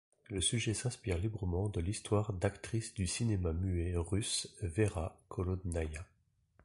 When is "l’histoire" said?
1.79-2.33